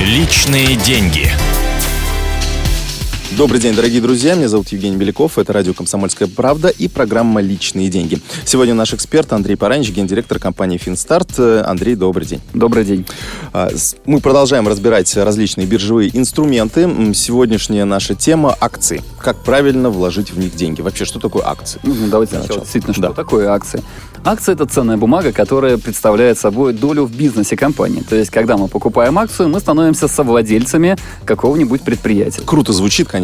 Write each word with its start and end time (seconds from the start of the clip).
Личные 0.00 0.76
деньги. 0.76 1.28
Добрый 3.36 3.60
день, 3.60 3.74
дорогие 3.74 4.00
друзья. 4.00 4.34
Меня 4.34 4.48
зовут 4.48 4.68
Евгений 4.68 4.96
Беляков. 4.96 5.36
Это 5.38 5.52
радио 5.52 5.74
«Комсомольская 5.74 6.28
правда» 6.28 6.68
и 6.68 6.88
программа 6.88 7.42
«Личные 7.42 7.88
деньги». 7.90 8.20
Сегодня 8.46 8.72
наш 8.72 8.94
эксперт 8.94 9.30
Андрей 9.34 9.54
Паранич, 9.54 9.90
гендиректор 9.90 10.38
компании 10.38 10.78
«Финстарт». 10.78 11.38
Андрей, 11.38 11.94
добрый 11.94 12.26
день. 12.26 12.40
Добрый 12.54 12.84
день. 12.86 13.04
А, 13.52 13.68
Мы 14.06 14.20
продолжаем 14.20 14.66
разбирать 14.66 15.14
различные 15.14 15.66
биржевые 15.66 16.10
инструменты. 16.16 17.12
Сегодняшняя 17.14 17.84
наша 17.84 18.14
тема– 18.14 18.56
акции. 18.60 19.02
Как 19.20 19.36
правильно 19.44 19.90
вложить 19.90 20.32
в 20.32 20.38
них 20.38 20.56
деньги? 20.56 20.80
Вообще, 20.80 21.04
что 21.04 21.20
такое 21.20 21.46
акции? 21.46 21.80
Ну, 21.82 21.94
давайте 22.10 22.32
Для 22.32 22.40
сначала 22.40 22.60
начала. 22.60 22.60
действительно, 22.62 22.92
что 22.94 23.02
Да. 23.02 23.12
такое 23.12 23.50
акции. 23.50 23.82
Акция– 24.24 24.54
это 24.56 24.64
ценная 24.66 24.96
бумага, 24.96 25.32
которая 25.32 25.76
представляет 25.76 26.38
собой 26.38 26.72
долю 26.72 27.04
в 27.04 27.14
бизнесе 27.14 27.56
компании. 27.56 28.00
То 28.00 28.16
есть, 28.16 28.30
когда 28.30 28.56
мы 28.56 28.68
покупаем 28.68 29.18
акцию, 29.18 29.48
мы 29.50 29.60
становимся 29.60 30.08
совладельцами 30.08 30.96
какого-нибудь 31.26 31.82
предприятия. 31.82 32.40
Круто 32.44 32.72
звучит, 32.72 33.06
конечно. 33.06 33.17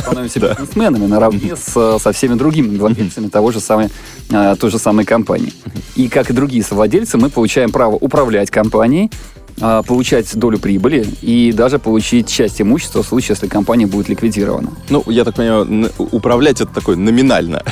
Становимся 0.00 0.40
бизнесменами 0.40 1.06
наравне 1.06 1.56
с, 1.56 1.98
со 1.98 2.12
всеми 2.12 2.34
другими 2.34 2.76
владельцами 2.76 3.28
того 3.28 3.52
же 3.52 3.60
самой, 3.60 3.88
а, 4.32 4.56
той 4.56 4.70
же 4.70 4.78
самой 4.78 5.04
компании. 5.04 5.52
И 5.96 6.08
как 6.08 6.30
и 6.30 6.32
другие 6.32 6.62
совладельцы, 6.62 7.18
мы 7.18 7.30
получаем 7.30 7.72
право 7.72 7.94
управлять 7.96 8.50
компанией, 8.50 9.10
получать 9.56 10.34
долю 10.36 10.58
прибыли 10.58 11.06
и 11.22 11.52
даже 11.52 11.78
получить 11.78 12.28
часть 12.28 12.60
имущества 12.60 13.02
в 13.02 13.06
случае, 13.06 13.30
если 13.34 13.46
компания 13.46 13.86
будет 13.86 14.08
ликвидирована. 14.08 14.70
Ну, 14.90 15.02
я 15.06 15.24
так 15.24 15.34
понимаю, 15.34 15.90
управлять 15.98 16.60
это 16.60 16.72
такое 16.72 16.96
номинально. 16.96 17.62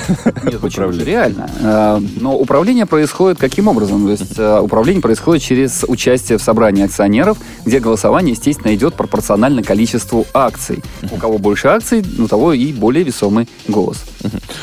Нет, 0.44 0.58
почему 0.60 0.92
же 0.92 1.04
реально. 1.04 1.50
Э, 1.60 2.00
Но 2.20 2.36
управление 2.36 2.86
происходит 2.86 3.38
каким 3.38 3.68
образом? 3.68 4.04
То 4.04 4.10
есть 4.12 4.38
э, 4.38 4.60
управление 4.60 5.02
происходит 5.02 5.42
через 5.42 5.84
участие 5.86 6.38
в 6.38 6.42
собрании 6.42 6.84
акционеров, 6.84 7.38
где 7.64 7.80
голосование, 7.80 8.32
естественно, 8.32 8.74
идет 8.74 8.94
пропорционально 8.94 9.62
количеству 9.62 10.26
акций. 10.34 10.82
У 11.10 11.16
кого 11.16 11.38
больше 11.38 11.68
акций, 11.68 12.04
у 12.18 12.28
того 12.28 12.52
и 12.52 12.72
более 12.72 13.04
весомый 13.04 13.48
голос. 13.68 14.04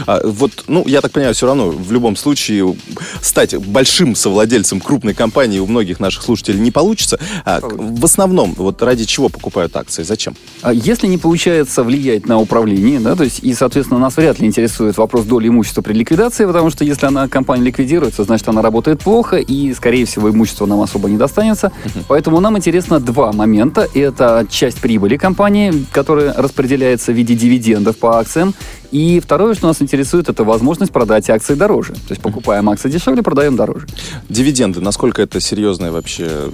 А, 0.08 0.22
вот, 0.24 0.66
ну, 0.68 0.84
я 0.88 1.02
так 1.02 1.12
понимаю, 1.12 1.34
все 1.34 1.46
равно 1.46 1.70
в 1.70 1.92
любом 1.92 2.16
случае 2.16 2.76
стать 3.22 3.56
большим 3.56 4.16
совладельцем 4.16 4.80
крупной 4.80 5.14
компании 5.14 5.60
у 5.60 5.68
многих 5.68 6.00
наших 6.00 6.24
слушателей 6.24 6.60
не 6.60 6.72
получится. 6.72 7.20
А, 7.46 7.60
в 7.62 8.04
основном, 8.06 8.54
вот 8.58 8.82
ради 8.82 9.06
чего 9.06 9.30
покупают 9.30 9.76
акции? 9.76 10.04
Зачем? 10.04 10.36
А 10.62 10.74
Если 10.74 11.08
не 11.08 11.18
получается 11.18 11.84
влиять 11.84 12.28
на 12.28 12.40
управление, 12.40 13.00
да, 13.00 13.16
то 13.16 13.24
есть, 13.24 13.40
и, 13.44 13.54
соответственно, 13.54 14.00
нас 14.00 14.18
вряд 14.18 14.40
ли 14.40 14.48
интересует 14.48 14.98
вопрос 14.98 15.26
доли 15.26 15.48
имущества 15.48 15.82
при 15.82 15.94
ликвидации, 15.94 16.46
потому 16.46 16.70
что 16.70 16.84
если 16.84 17.06
она, 17.06 17.28
компания 17.28 17.64
ликвидируется, 17.64 18.24
значит, 18.24 18.48
она 18.50 18.62
работает 18.62 19.00
плохо, 19.00 19.38
и, 19.38 19.74
скорее 19.74 20.06
всего, 20.06 20.30
имущество 20.30 20.66
нам 20.66 20.82
особо 20.82 21.10
не 21.10 21.18
достанется. 21.18 21.72
Поэтому 22.08 22.40
нам 22.40 22.58
интересно 22.58 23.00
два 23.00 23.32
момента. 23.32 23.88
Это 23.94 24.46
часть 24.50 24.80
прибыли 24.80 25.18
компании, 25.18 25.86
которая 25.92 26.34
распределяется 26.34 27.12
в 27.12 27.16
виде 27.16 27.36
дивидендов 27.36 27.98
по 27.98 28.20
акциям, 28.20 28.54
и 28.92 29.20
второе, 29.20 29.54
что 29.54 29.68
нас 29.68 29.82
интересует, 29.82 30.30
это 30.30 30.44
возможность 30.44 30.92
продать 30.92 31.30
акции 31.30 31.54
дороже. 31.54 31.94
То 31.94 32.12
есть 32.12 32.22
покупаем 32.22 32.70
акции 32.70 32.90
дешевле, 32.90 33.22
продаем 33.22 33.56
дороже. 33.56 33.88
Дивиденды, 34.30 34.82
насколько 34.82 35.22
это 35.22 35.40
серьезная 35.40 35.92
вообще 35.92 36.50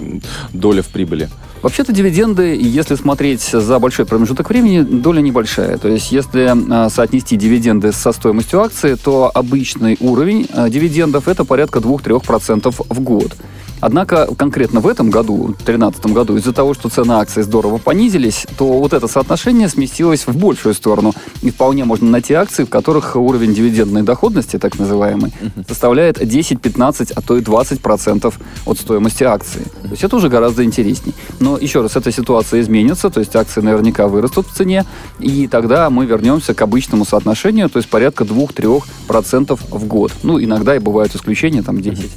доля 0.52 0.82
в 0.82 0.88
прибыли? 0.88 1.28
Вообще-то 1.62 1.92
дивиденды, 1.92 2.56
если 2.60 2.94
смотреть 2.94 3.42
за 3.42 3.78
большой 3.78 4.04
промежуток 4.06 4.50
времени, 4.50 4.82
доля 4.82 5.20
небольшая. 5.20 5.78
То 5.78 5.88
есть 5.88 6.12
если 6.12 6.52
а, 6.70 6.90
соотнести 6.90 7.36
дивиденды 7.36 7.92
со 7.92 8.12
стоимостью 8.12 8.60
акции, 8.60 8.94
то 8.94 9.30
обычный 9.32 9.96
уровень 10.00 10.46
а, 10.52 10.68
дивидендов 10.68 11.28
это 11.28 11.44
порядка 11.44 11.78
2-3% 11.78 12.74
в 12.88 13.00
год. 13.00 13.32
Однако 13.80 14.28
конкретно 14.36 14.80
в 14.80 14.86
этом 14.86 15.10
году, 15.10 15.36
в 15.36 15.64
2013 15.64 16.06
году, 16.06 16.36
из-за 16.36 16.52
того, 16.52 16.74
что 16.74 16.88
цены 16.88 17.12
акций 17.12 17.42
здорово 17.42 17.78
понизились, 17.78 18.46
то 18.56 18.66
вот 18.78 18.92
это 18.92 19.06
соотношение 19.08 19.68
сместилось 19.68 20.26
в 20.26 20.36
большую 20.36 20.74
сторону. 20.74 21.12
И 21.42 21.50
вполне 21.50 21.84
можно 21.84 22.10
найти 22.10 22.34
акции, 22.34 22.64
в 22.64 22.68
которых 22.68 23.16
уровень 23.16 23.54
дивидендной 23.54 24.02
доходности, 24.02 24.58
так 24.58 24.78
называемый, 24.78 25.32
составляет 25.68 26.26
10, 26.26 26.60
15, 26.60 27.10
а 27.12 27.20
то 27.20 27.36
и 27.36 27.40
20% 27.40 28.34
от 28.64 28.78
стоимости 28.78 29.24
акции. 29.24 29.62
То 29.82 29.90
есть 29.90 30.04
это 30.04 30.16
уже 30.16 30.28
гораздо 30.28 30.64
интересней. 30.64 31.14
Но 31.40 31.58
еще 31.58 31.82
раз, 31.82 31.96
эта 31.96 32.10
ситуация 32.10 32.60
изменится, 32.60 33.10
то 33.10 33.20
есть 33.20 33.36
акции 33.36 33.60
наверняка 33.60 34.08
вырастут 34.08 34.46
в 34.48 34.54
цене, 34.54 34.84
и 35.18 35.46
тогда 35.48 35.90
мы 35.90 36.06
вернемся 36.06 36.54
к 36.54 36.62
обычному 36.62 37.04
соотношению, 37.04 37.68
то 37.68 37.78
есть 37.78 37.88
порядка 37.88 38.24
2-3% 38.24 39.58
в 39.70 39.86
год. 39.86 40.12
Ну, 40.22 40.42
иногда 40.42 40.76
и 40.76 40.78
бывают 40.78 41.14
исключения, 41.14 41.62
там 41.62 41.80
10 41.80 42.10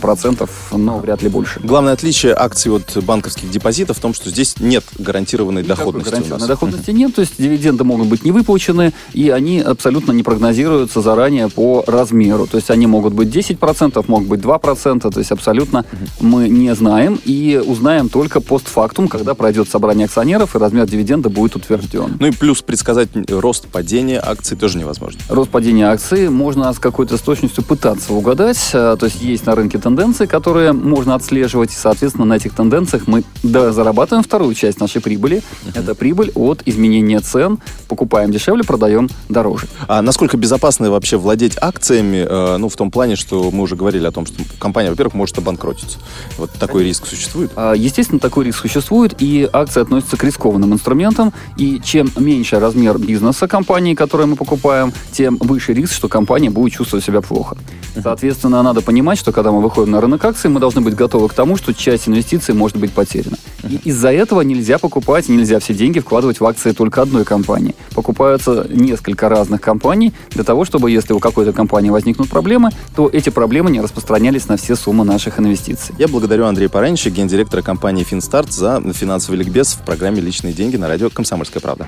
процентов, 0.00 0.50
но 0.72 0.98
вряд 0.98 1.22
ли 1.22 1.28
больше. 1.28 1.60
Главное 1.62 1.92
отличие 1.92 2.34
акций 2.34 2.72
от 2.72 3.04
банковских 3.04 3.50
депозитов 3.50 3.98
в 3.98 4.00
том, 4.00 4.14
что 4.14 4.30
здесь 4.30 4.58
нет 4.60 4.84
гарантированной 4.98 5.62
доходности 5.62 6.08
у 6.08 6.10
Гарантированной 6.10 6.48
доходности 6.48 6.90
нет, 6.90 7.14
то 7.14 7.20
есть 7.20 7.34
дивиденды 7.38 7.84
могут 7.84 8.08
быть 8.08 8.24
не 8.24 8.32
выплачены, 8.32 8.92
и 9.12 9.30
они 9.30 9.60
абсолютно 9.60 10.12
не 10.12 10.22
прогнозируются 10.22 11.00
заранее 11.00 11.48
по 11.48 11.84
размеру. 11.86 12.46
То 12.46 12.56
есть 12.56 12.70
они 12.70 12.86
могут 12.86 13.14
быть 13.14 13.28
10%, 13.28 14.04
могут 14.08 14.28
быть 14.28 14.40
2%, 14.40 15.10
то 15.10 15.18
есть 15.18 15.32
абсолютно 15.32 15.84
мы 16.20 16.48
не 16.48 16.74
знаем 16.74 17.20
и 17.24 17.62
узнаем 17.64 18.08
только 18.08 18.40
постфактум, 18.40 19.08
когда 19.08 19.34
пройдет 19.34 19.68
собрание 19.68 20.06
акционеров 20.06 20.54
и 20.56 20.58
размер 20.58 20.86
дивиденда 20.86 21.28
будет 21.28 21.56
утвержден. 21.56 22.16
Ну 22.18 22.26
и 22.26 22.30
плюс 22.30 22.62
предсказать 22.62 23.08
рост 23.28 23.66
падения 23.68 24.20
акций 24.22 24.56
тоже 24.56 24.78
невозможно. 24.78 25.20
Рост 25.28 25.50
падения 25.50 25.86
акций 25.88 26.28
можно 26.28 26.72
с 26.72 26.78
какой-то 26.78 27.22
точностью 27.22 27.64
пытаться 27.64 28.12
угадать. 28.12 28.70
А, 28.72 28.96
То 28.96 29.06
есть 29.06 29.20
есть 29.20 29.46
на 29.46 29.54
рынке 29.54 29.73
тенденции, 29.78 30.26
которые 30.26 30.72
можно 30.72 31.14
отслеживать. 31.14 31.72
И, 31.72 31.76
соответственно, 31.76 32.24
на 32.24 32.34
этих 32.34 32.54
тенденциях 32.54 33.06
мы 33.06 33.24
да, 33.42 33.72
зарабатываем 33.72 34.24
вторую 34.24 34.54
часть 34.54 34.80
нашей 34.80 35.00
прибыли. 35.00 35.42
Это 35.74 35.94
прибыль 35.94 36.32
от 36.34 36.62
изменения 36.66 37.20
цен. 37.20 37.58
Покупаем 37.88 38.30
дешевле, 38.30 38.64
продаем 38.64 39.08
дороже. 39.28 39.66
А 39.88 40.02
насколько 40.02 40.36
безопасно 40.36 40.90
вообще 40.90 41.16
владеть 41.16 41.56
акциями, 41.60 42.26
э, 42.28 42.56
ну, 42.56 42.68
в 42.68 42.76
том 42.76 42.90
плане, 42.90 43.16
что 43.16 43.50
мы 43.50 43.62
уже 43.62 43.76
говорили 43.76 44.06
о 44.06 44.10
том, 44.12 44.26
что 44.26 44.42
компания, 44.58 44.90
во-первых, 44.90 45.14
может 45.14 45.38
обанкротиться. 45.38 45.98
Вот 46.38 46.50
такой 46.52 46.84
риск 46.84 47.06
существует? 47.06 47.50
А, 47.56 47.74
Естественно, 47.74 48.18
такой 48.18 48.44
риск 48.46 48.60
существует, 48.60 49.14
и 49.20 49.48
акции 49.52 49.80
относятся 49.80 50.16
к 50.16 50.24
рискованным 50.24 50.72
инструментам. 50.72 51.32
И 51.56 51.80
чем 51.84 52.10
меньше 52.16 52.58
размер 52.58 52.98
бизнеса 52.98 53.46
компании, 53.48 53.94
которую 53.94 54.28
мы 54.28 54.36
покупаем, 54.36 54.92
тем 55.12 55.36
выше 55.36 55.72
риск, 55.72 55.92
что 55.92 56.08
компания 56.08 56.50
будет 56.50 56.72
чувствовать 56.72 57.04
себя 57.04 57.20
плохо. 57.20 57.56
Соответственно, 58.00 58.62
надо 58.62 58.80
понимать, 58.80 59.18
что 59.18 59.32
когда 59.32 59.52
мы 59.52 59.60
выходим 59.60 59.92
на 59.92 60.00
рынок 60.00 60.24
акций, 60.24 60.50
мы 60.50 60.60
должны 60.60 60.80
быть 60.80 60.94
готовы 60.94 61.28
к 61.28 61.34
тому, 61.34 61.56
что 61.56 61.72
часть 61.72 62.08
инвестиций 62.08 62.54
может 62.54 62.76
быть 62.76 62.92
потеряна. 62.92 63.36
И 63.62 63.80
из-за 63.84 64.12
этого 64.12 64.42
нельзя 64.42 64.78
покупать, 64.78 65.28
нельзя 65.28 65.58
все 65.58 65.74
деньги 65.74 66.00
вкладывать 66.00 66.40
в 66.40 66.44
акции 66.44 66.72
только 66.72 67.02
одной 67.02 67.24
компании. 67.24 67.74
Покупаются 67.94 68.66
несколько 68.68 69.28
разных 69.28 69.60
компаний 69.60 70.12
для 70.30 70.44
того, 70.44 70.64
чтобы, 70.64 70.90
если 70.90 71.12
у 71.12 71.18
какой-то 71.18 71.52
компании 71.52 71.90
возникнут 71.90 72.28
проблемы, 72.28 72.70
то 72.94 73.08
эти 73.08 73.30
проблемы 73.30 73.70
не 73.70 73.80
распространялись 73.80 74.48
на 74.48 74.56
все 74.56 74.76
суммы 74.76 75.04
наших 75.04 75.38
инвестиций. 75.38 75.94
Я 75.98 76.08
благодарю 76.08 76.46
Андрея 76.46 76.68
Паранича, 76.68 77.10
гендиректора 77.10 77.62
компании 77.62 78.04
«Финстарт» 78.04 78.52
за 78.52 78.82
финансовый 78.92 79.36
ликбез 79.36 79.74
в 79.74 79.84
программе 79.84 80.20
«Личные 80.20 80.52
деньги» 80.52 80.76
на 80.76 80.88
радио 80.88 81.10
«Комсомольская 81.10 81.62
правда». 81.62 81.86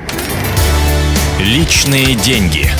Личные 1.40 2.14
деньги. 2.14 2.70